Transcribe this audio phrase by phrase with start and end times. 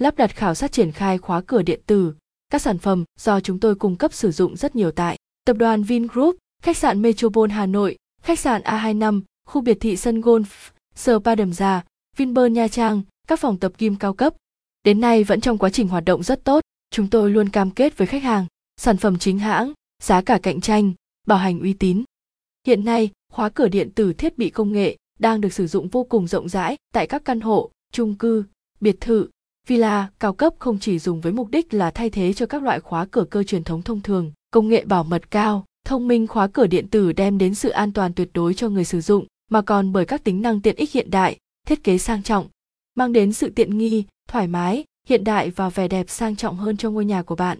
[0.00, 2.14] lắp đặt khảo sát triển khai khóa cửa điện tử.
[2.50, 5.82] Các sản phẩm do chúng tôi cung cấp sử dụng rất nhiều tại Tập đoàn
[5.82, 11.34] Vingroup, khách sạn Metropole Hà Nội, khách sạn A25, khu biệt thị sân golf, spa
[11.34, 11.84] đầm già,
[12.16, 14.34] Vinpearl Nha Trang, các phòng tập gym cao cấp.
[14.84, 16.60] Đến nay vẫn trong quá trình hoạt động rất tốt,
[16.90, 18.46] chúng tôi luôn cam kết với khách hàng,
[18.76, 19.72] sản phẩm chính hãng,
[20.02, 20.92] giá cả cạnh tranh,
[21.26, 22.04] bảo hành uy tín.
[22.66, 26.04] Hiện nay, khóa cửa điện tử thiết bị công nghệ đang được sử dụng vô
[26.04, 28.44] cùng rộng rãi tại các căn hộ, chung cư,
[28.80, 29.28] biệt thự,
[29.70, 32.80] villa cao cấp không chỉ dùng với mục đích là thay thế cho các loại
[32.80, 36.46] khóa cửa cơ truyền thống thông thường, công nghệ bảo mật cao, thông minh khóa
[36.46, 39.62] cửa điện tử đem đến sự an toàn tuyệt đối cho người sử dụng, mà
[39.62, 42.48] còn bởi các tính năng tiện ích hiện đại, thiết kế sang trọng,
[42.94, 46.76] mang đến sự tiện nghi, thoải mái, hiện đại và vẻ đẹp sang trọng hơn
[46.76, 47.58] cho ngôi nhà của bạn.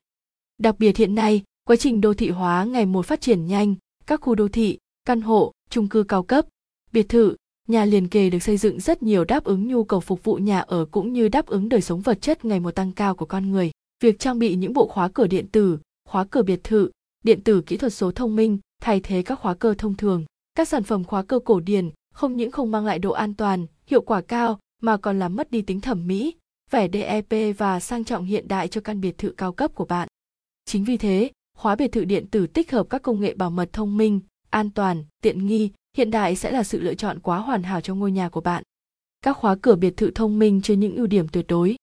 [0.59, 3.75] Đặc biệt hiện nay, quá trình đô thị hóa ngày một phát triển nhanh,
[4.07, 6.47] các khu đô thị, căn hộ, chung cư cao cấp,
[6.93, 7.37] biệt thự,
[7.71, 10.61] nhà liền kề được xây dựng rất nhiều đáp ứng nhu cầu phục vụ nhà
[10.61, 13.51] ở cũng như đáp ứng đời sống vật chất ngày một tăng cao của con
[13.51, 13.71] người.
[14.03, 16.91] Việc trang bị những bộ khóa cửa điện tử, khóa cửa biệt thự,
[17.25, 20.25] điện tử kỹ thuật số thông minh thay thế các khóa cơ thông thường.
[20.55, 23.67] Các sản phẩm khóa cơ cổ điển không những không mang lại độ an toàn,
[23.87, 26.35] hiệu quả cao mà còn làm mất đi tính thẩm mỹ,
[26.71, 30.09] vẻ DEP và sang trọng hiện đại cho căn biệt thự cao cấp của bạn.
[30.65, 33.73] Chính vì thế, khóa biệt thự điện tử tích hợp các công nghệ bảo mật
[33.73, 37.63] thông minh, an toàn, tiện nghi, hiện đại sẽ là sự lựa chọn quá hoàn
[37.63, 38.63] hảo cho ngôi nhà của bạn.
[39.23, 41.77] Các khóa cửa biệt thự thông minh chứa những ưu điểm tuyệt đối,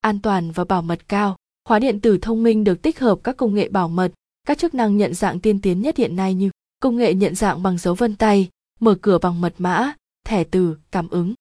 [0.00, 1.36] an toàn và bảo mật cao.
[1.64, 4.12] Khóa điện tử thông minh được tích hợp các công nghệ bảo mật,
[4.46, 7.62] các chức năng nhận dạng tiên tiến nhất hiện nay như công nghệ nhận dạng
[7.62, 8.48] bằng dấu vân tay,
[8.80, 9.94] mở cửa bằng mật mã,
[10.26, 11.34] thẻ từ, cảm ứng,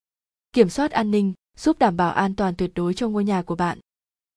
[0.54, 3.56] kiểm soát an ninh, giúp đảm bảo an toàn tuyệt đối cho ngôi nhà của
[3.56, 3.80] bạn.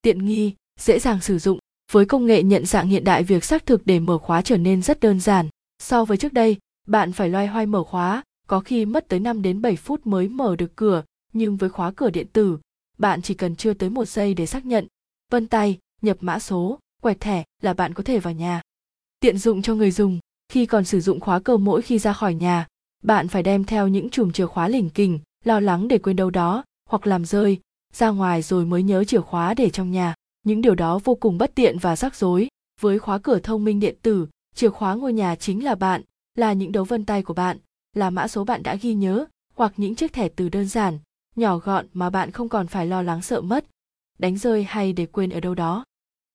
[0.02, 1.58] Tiện nghi, dễ dàng sử dụng.
[1.92, 4.82] Với công nghệ nhận dạng hiện đại việc xác thực để mở khóa trở nên
[4.82, 5.48] rất đơn giản.
[5.82, 6.56] So với trước đây,
[6.88, 10.28] bạn phải loay hoay mở khóa, có khi mất tới 5 đến 7 phút mới
[10.28, 12.58] mở được cửa, nhưng với khóa cửa điện tử,
[12.98, 14.86] bạn chỉ cần chưa tới một giây để xác nhận,
[15.30, 18.62] vân tay, nhập mã số, quẹt thẻ là bạn có thể vào nhà.
[19.20, 22.34] Tiện dụng cho người dùng, khi còn sử dụng khóa cơ mỗi khi ra khỏi
[22.34, 22.66] nhà,
[23.02, 26.30] bạn phải đem theo những chùm chìa khóa lỉnh kình, lo lắng để quên đâu
[26.30, 27.60] đó, hoặc làm rơi,
[27.92, 30.14] ra ngoài rồi mới nhớ chìa khóa để trong nhà.
[30.42, 32.48] Những điều đó vô cùng bất tiện và rắc rối.
[32.80, 36.02] Với khóa cửa thông minh điện tử, chìa khóa ngôi nhà chính là bạn,
[36.38, 37.58] là những dấu vân tay của bạn,
[37.94, 40.98] là mã số bạn đã ghi nhớ, hoặc những chiếc thẻ từ đơn giản,
[41.36, 43.64] nhỏ gọn mà bạn không còn phải lo lắng sợ mất,
[44.18, 45.84] đánh rơi hay để quên ở đâu đó.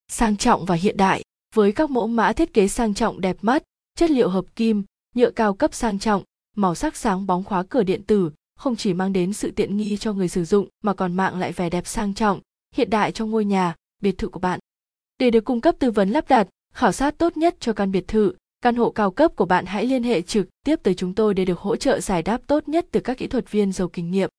[0.07, 1.23] Sang trọng và hiện đại,
[1.55, 3.63] với các mẫu mã thiết kế sang trọng đẹp mắt,
[3.95, 4.83] chất liệu hợp kim,
[5.15, 6.23] nhựa cao cấp sang trọng,
[6.55, 9.97] màu sắc sáng bóng khóa cửa điện tử không chỉ mang đến sự tiện nghi
[9.97, 12.39] cho người sử dụng mà còn mang lại vẻ đẹp sang trọng,
[12.75, 14.59] hiện đại cho ngôi nhà, biệt thự của bạn.
[15.19, 18.07] Để được cung cấp tư vấn lắp đặt, khảo sát tốt nhất cho căn biệt
[18.07, 21.33] thự, căn hộ cao cấp của bạn hãy liên hệ trực tiếp tới chúng tôi
[21.33, 24.11] để được hỗ trợ giải đáp tốt nhất từ các kỹ thuật viên giàu kinh
[24.11, 24.29] nghiệm.